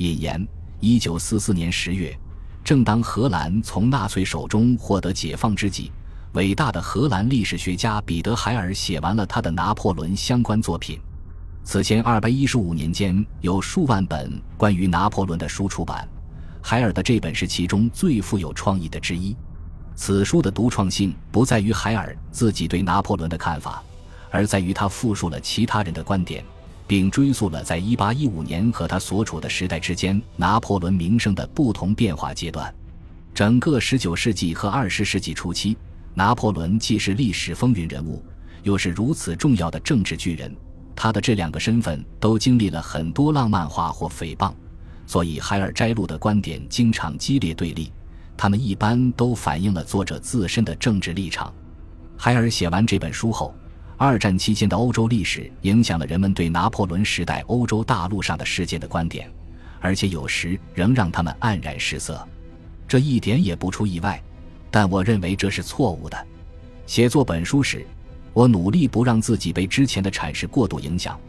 [0.00, 0.48] 引言：
[0.80, 2.18] 一九四四年十月，
[2.64, 5.92] 正当荷兰从纳粹手中获得解放之际，
[6.32, 10.98] 伟大的荷兰历史学家彼得·海尔写完了他的拿破仑相关作品。
[11.64, 16.08] 此前二百一十五年间，有数万本关于拿破仑的书出版，
[16.62, 19.36] 海尔的这本是其中最富有创意的之一。
[19.94, 23.82] 此书的独创性不在于海尔自己对拿破仑的看法，
[24.30, 26.42] 而在于他复述了其他人的观点，
[26.90, 32.74] 并追溯了在一八一五年和他所处的时代之间拿破仑名声的不同变化阶段。
[33.32, 35.78] 整个十九世纪和二十世纪初期，
[36.14, 38.20] 拿破仑既是历史风云人物，
[38.64, 40.52] 又是如此重要的政治巨人。
[40.96, 44.52] 他的这两个身份都经历了很多浪漫化或诽谤，
[45.06, 47.92] 所以海尔摘录的观点经常激烈对立。
[48.36, 51.54] 他们一般都反映了作者自身的政治立场。
[52.16, 53.54] 海尔写完这本书后，
[54.02, 59.30] 二战期间的欧洲历史影响了人们对拿破仑时代欧洲大陆上的事件的观点，
[59.78, 62.26] 而且有时仍让他们黯然失色。
[62.88, 64.18] 这一点也不出意外，
[64.70, 66.26] 但我认为这是错误的。
[66.86, 67.86] 写作本书时。
[68.32, 71.20] 我努力不让自己被之前的阐释过度影响，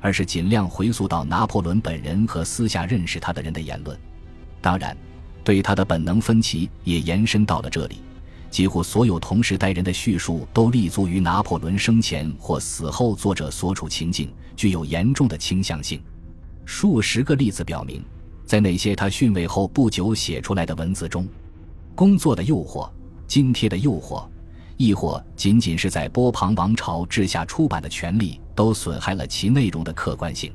[0.00, 3.96] 而是尽量回溯到拿破仑本人和私下认识他的人的言论。
[4.60, 4.96] 当然，
[5.44, 8.00] 对他的本能分歧也延伸到了这里。
[8.50, 16.00] 几乎所有同时代人的叙述都立足于拿破仑生前或死后作者所处情境，具有严重的倾向性。
[16.64, 18.02] 数十个例子表明，
[18.44, 21.28] 在那些他逊位后不久写出来的文字中，
[21.94, 22.90] 工作的诱惑、
[23.26, 24.26] 津贴的诱惑。
[24.78, 30.52] 亦或仅仅是在波旁王朝治下出版的权利，都损害了其内容的客观性。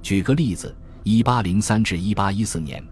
[0.00, 2.82] 举个例子，一八零三至一八一四年，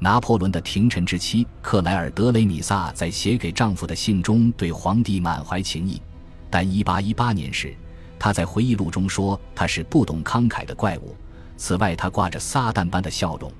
[0.00, 6.00] 拿破仑的廷臣之妻克莱尔德雷米萨在写给丈夫的信中对皇帝满怀情意，
[6.48, 7.74] 但一八一八年时，
[8.18, 11.16] 她在回忆录中说他是不懂慷慨的怪物。
[11.56, 13.52] 此外，他挂着撒旦般的笑容。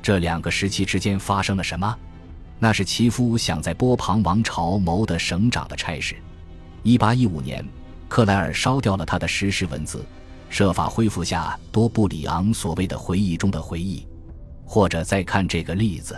[0.00, 1.96] 这两个时期之间发生了什么？
[2.60, 6.14] 那是其夫想在波旁王朝谋得省长的差事。
[6.84, 7.64] 一八一五年，
[8.08, 10.04] 克莱尔烧掉了他的实时文字，
[10.48, 14.06] 设法恢复下多布里昂所谓的回忆中的回忆。
[14.72, 16.16] 或者再看这个例子，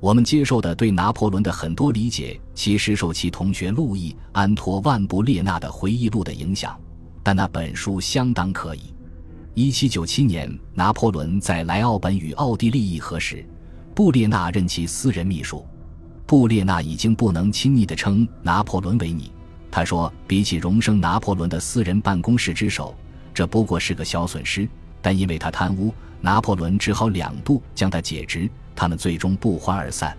[0.00, 6.76] 我们接受的对拿破仑的很多理解，其实受其同学路易·安托万·布列纳的回忆录的影响，
[7.22, 8.92] 但那本书相当可疑。
[9.54, 13.46] 一七九七年，拿破仑在莱奥本与奥地利议和时。
[13.94, 15.64] 布列纳任其私人秘书，
[16.26, 19.30] 布列纳已经不能亲昵地称拿破仑为你。
[19.70, 22.92] 他说：“比起荣升拿破仑的私人办公室之首，
[23.32, 24.68] 这不过是个小损失。
[25.06, 28.50] 但因为他贪污，拿破仑只好两度将他解职。
[28.74, 30.16] 他们最终不欢而散。”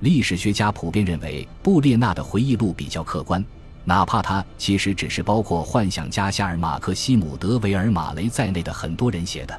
[0.00, 3.42] 历史学家普遍认为，布列纳的回忆录比较客观，
[3.86, 9.58] 哪怕他其实只是包括幻想家夏尔·马克西姆·德维尔·马雷在内的很多人写的。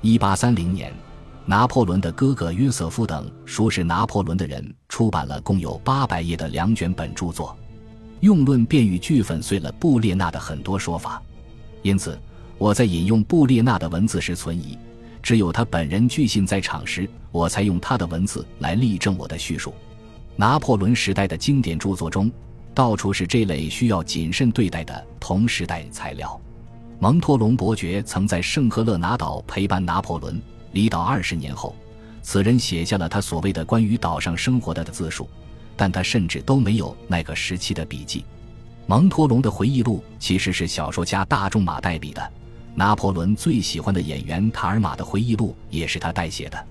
[0.00, 0.92] 一八三零年。
[1.46, 7.56] 拿破仑的哥哥约瑟夫等熟识拿破仑的人出版了共有八百页的两卷本著作，
[8.20, 11.20] 用论便与句粉碎了布列纳的很多说法。
[11.82, 12.16] 因此，
[12.60, 14.76] 我在引用布列纳的文字时存疑，
[15.22, 19.72] 只有他本人据信在场时，我才用他的文字来例证我的叙述。
[20.36, 22.30] 拿破仑时代的经典著作中，
[22.74, 26.38] 到处是这类需要谨慎对待的同时代材料。
[26.98, 30.38] 蒙托隆伯爵曾在圣赫勒拿岛陪伴拿破仑。
[30.72, 31.74] 离岛二十年后，
[32.20, 35.26] 此人写下了他所谓的关于岛上生活的的自述，
[35.78, 38.22] 但他甚至都没有那个时期的笔记。
[38.86, 42.32] 蒙托龙的回忆录其实是小说家大仲马代笔的。
[42.74, 46.66] 拿破仑最喜欢的演员塔尔玛的回忆录也是他代写的。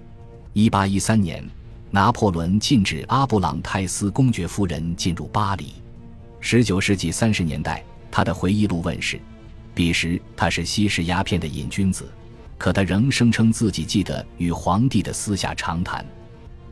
[0.54, 1.44] 一八一三年，
[1.92, 5.74] 拿破仑禁止阿布朗泰斯公爵夫人进入巴黎。
[6.40, 9.20] 十九世纪三十年代，他的回忆录问世，
[9.76, 12.08] 彼时他是吸食鸦片的瘾君子。
[12.58, 16.06] 可他仍声称自己记得与皇帝的私下长谈。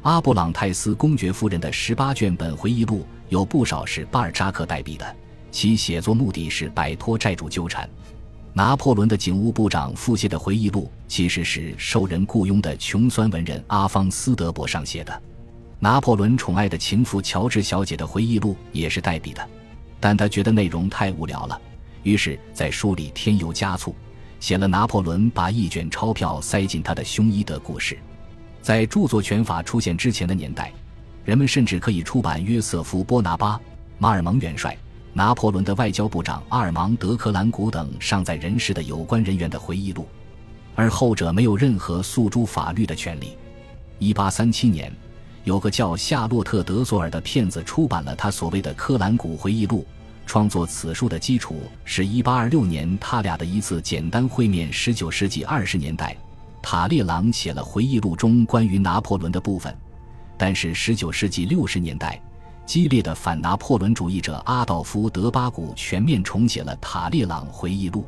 [0.01, 5.15] 阿布朗泰斯公爵夫人的十八卷本回忆录有不少是巴尔扎克代笔的，
[5.49, 7.89] 其写作目的是摆脱债主纠缠。
[8.57, 15.21] 拿破仑的警务部长傅谢的回忆录其实是受人雇佣的穷酸文人阿方斯德伯上写的。
[15.77, 19.47] 拿破仑宠爱的情妇乔治小姐的回忆录也是代笔的，
[19.99, 21.61] 但他觉得内容太无聊了，
[22.01, 23.93] 于是，在书里添油加醋。
[24.39, 27.95] 写了拿破仑把一卷钞票塞进他的胸衣的故事。
[28.59, 30.73] 在著作权法出现之前的年代，
[31.23, 33.61] 人们甚至可以出版约瑟夫·波拿巴、
[33.99, 34.75] 马尔蒙元帅、
[35.13, 40.07] 拿破仑的外交部长阿尔芒·德克兰古等尚在人世的有关人员的回忆录，
[40.75, 43.35] 而后者没有任何诉诸法律的权利。
[43.99, 44.93] 一八三七年，
[45.43, 49.85] 有个叫夏洛特·德索尔的骗子出版了他所谓的科兰古回忆录。
[50.27, 54.69] 创作此书的基础是1826年他俩的一次简单会面。
[54.69, 56.15] 19世纪20年代，
[56.61, 59.73] 塔列朗写了回忆录中关于拿破仑的部分，
[60.37, 62.21] 但是19世纪60年代，
[62.67, 68.05] 激烈的反拿破仑主义者阿道夫·德巴古全面重写了塔列朗回忆录。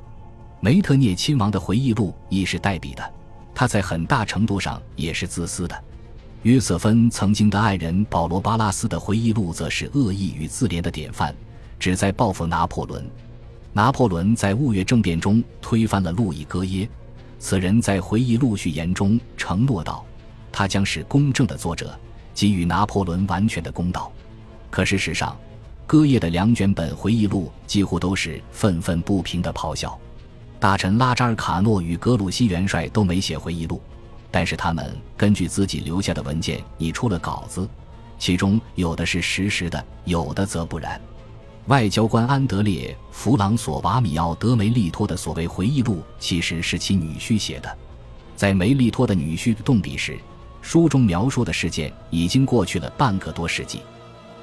[0.59, 3.13] 梅特涅亲王的回忆录亦是代笔的，
[3.55, 5.83] 他在很大程度上也是自私的。
[6.43, 11.33] 约瑟芬曾经的爱人保罗·巴拉斯的回忆录则是恶意与自怜的典范，
[11.79, 13.09] 旨在报复拿破仑。
[13.71, 16.89] 拿破仑在雾月政变中推翻了路易·戈耶，
[17.39, 20.03] 此人在回忆录序言中承诺道
[20.51, 21.97] ：“他将是公正的作者，
[22.33, 24.11] 给予拿破仑完全的公道。”
[24.69, 25.35] 可事实上，
[25.87, 29.97] 戈叶的两卷本回忆录几乎都是愤愤不平的咆哮。
[30.59, 33.81] 大臣拉扎尔·卡诺与格鲁希元帅都没写回忆录，
[34.29, 37.67] 但是他们根据自己留下的文件拟出了稿子，
[38.19, 40.99] 其中有的是实时的，有的则不然。
[41.67, 47.77] 外交官安德烈·弗朗索瓦·米奥·德梅利托的所谓回忆录，其实是其女婿写的。
[48.35, 50.17] 在梅利托的女婿动笔时，
[50.61, 53.81] 书中描述的事件已经过去了半个多世纪。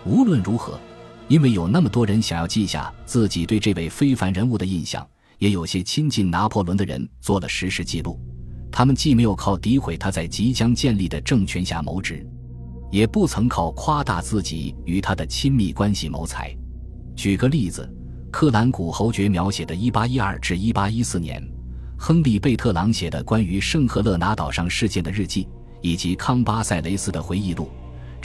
[0.06, 0.78] 无论如何，
[1.26, 5.06] 因为有那么多人想要记下自己对这位非凡人物的印象。
[5.38, 8.18] 也有些亲近拿破仑的人做了实时记录，
[8.72, 12.26] 他们既没有靠诋毁他在即将建立的政权下谋职，
[12.90, 16.56] 也不曾靠夸大自己与他的亲密关系谋财。
[17.14, 17.86] 举个例子，
[18.30, 21.46] 克兰古侯爵描写的1812至1814年，
[21.98, 25.46] 亨利·贝特朗写的关于圣赫勒拿岛上事件的日记，
[25.82, 27.68] 以及康巴塞雷斯的回忆录，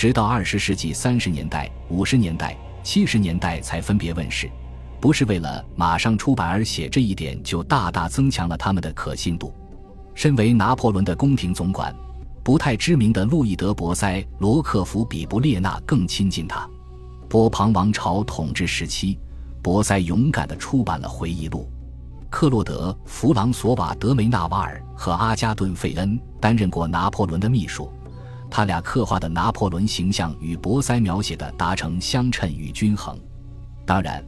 [0.01, 4.49] 直到20世纪30年代、50年代、70年代才分别问世。
[4.99, 9.53] 不是为了马上出版而写，这一点就大大增强了他们的可信度。
[10.15, 11.95] 身为拿破仑的宫廷总管，
[12.43, 16.67] 不太知名的路易德·博塞罗克福比布列纳更亲近他。
[17.29, 19.19] 波旁王朝统治时期，
[19.61, 21.69] 博塞勇敢地出版了回忆录。
[22.27, 27.87] 克洛德·弗朗索瓦·德梅纳瓦尔和阿加顿·费恩担任过拿破仑的秘书，
[28.51, 33.17] 他俩刻画的拿破仑形象与博塞描写的达成相称与均衡。
[33.85, 34.23] 当然。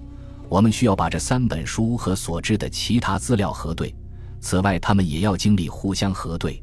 [0.49, 3.95] 我们需要把这三本书和所知的其他资料核对，
[4.39, 6.61] 此外，他们也要经历互相核对。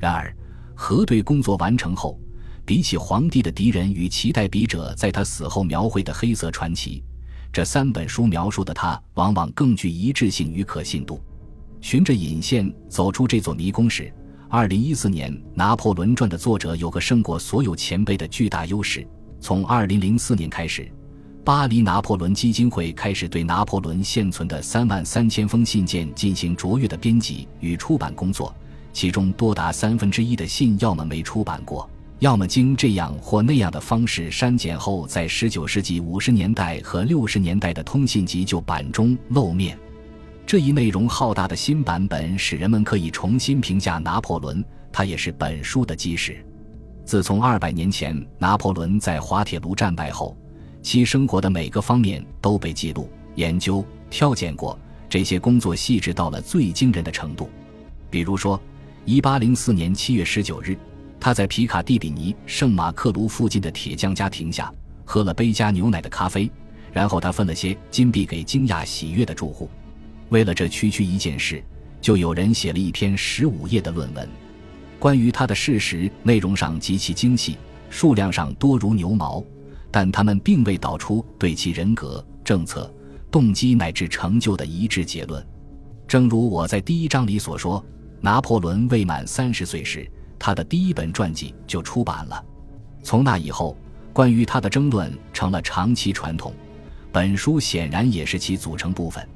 [0.00, 0.34] 然而，
[0.74, 2.18] 核对工作完成后，
[2.64, 7.04] 比起皇帝的敌人与其代笔者在他死后描绘的黑色传奇，
[7.52, 11.22] 这三本书描述的他往往更具一致性与可信度。
[11.80, 14.12] 循着引线走出这座迷宫时，
[14.52, 19.06] 二零一四年《拿破仑传》的作者有个胜过所有前辈的巨大优势。
[19.40, 20.90] 从二零零四年开始。
[21.44, 28.52] 巴黎拿破仑基金会开始对拿破仑现存的三万三千封信件进行卓越的编辑与出版工作，
[28.92, 31.88] 其中多达三分之一的信要么没出版过，
[32.18, 39.78] 要么经这样或那样的方式删减后，在十九世纪五十年代和六十年代的通信急救版中露面。
[40.50, 46.44] 这一内容浩大的新版本使人们可以重新评价拿破仑，他也是本书的基石。
[47.04, 50.36] 自从二百年前拿破仑在滑铁卢战败后。
[50.82, 54.76] 其生活的每个方面都被记录、研究、挑拣过，
[55.08, 57.48] 这些工作细致到了最惊人的程度。
[58.10, 58.60] 比如说
[59.06, 60.76] ，1804年7月19日，
[61.20, 64.74] 他在皮卡蒂比尼圣马克卢附近的铁匠家停下，
[65.04, 66.50] 喝了杯加牛奶的咖啡，
[66.92, 69.70] 然后他分了些金币给惊讶喜悦的住户。
[70.30, 71.62] 为了这区区一件事，
[72.00, 74.28] 就有人写了一篇十五页的论文。
[74.98, 77.56] 关于他的事实内容上极其精细，
[77.88, 79.44] 数量上多如牛毛。
[79.92, 82.88] 但他们并未导出对其人格、政策、
[83.28, 85.44] 动机乃至成就的一致结论。
[86.06, 87.84] 正如我在第一章里所说，
[88.20, 92.44] 拿破仑未满三十岁时，他的第一本传记就出版了。
[93.02, 93.76] 从那以后，
[94.12, 96.54] 关于他的争论成了长期传统。
[97.10, 99.28] 本书显然也是其组成部分。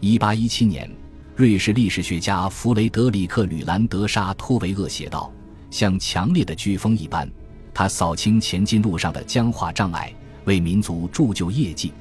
[0.00, 0.88] 一八一七年，
[1.34, 5.32] 瑞士历史学家弗雷德里克·吕兰德沙托维厄写道
[5.72, 7.28] ：“像强烈的飓风一般。”
[7.74, 10.14] 他扫清前进路上的僵化障碍，
[10.44, 11.92] 为民族铸就业绩。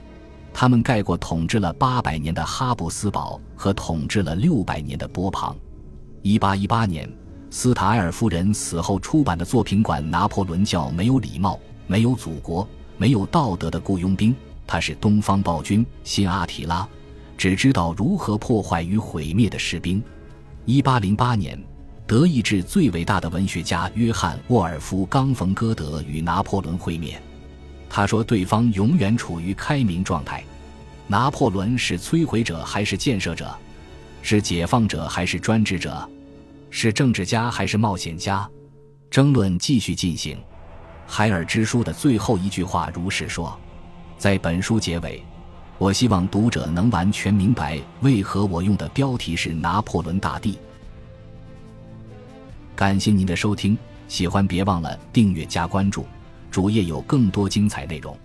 [0.54, 5.56] 他们盖过统治了八百年的哈布斯堡和统治了六百年的波旁。
[6.22, 7.12] 一八一八年，
[7.50, 14.36] 斯塔埃尔夫人死后出版的作品馆拿破仑叫没有礼貌、没有祖国、没有道德的雇佣兵。
[14.68, 16.88] 他是东方暴君新阿提拉，
[17.38, 20.04] 只知道如何破坏与毁灭的士兵。
[20.66, 21.58] 一八零八年。
[22.08, 27.22] 德意志最伟大的文学家约翰·沃尔夫冈·冯·歌德与拿破仑会面。
[27.90, 30.42] 他说：“对方永远处于开明状态。
[31.06, 33.54] 拿破仑是摧毁者还是建设者？
[34.22, 36.10] 是解放者还是专制者？
[36.70, 38.50] 是政治家还是冒险家？”
[39.12, 40.38] 争论继续进行。
[41.06, 43.60] 海尔之书的最后一句话如是说
[44.18, 45.22] ：“在本书结尾，
[45.78, 50.58] 我希望读者能完全明白为何我用的标题是拿破仑大帝。”
[52.76, 56.06] 感谢您的收听，喜欢别忘了订阅加关注，
[56.52, 58.18] 主页有更多精彩内容。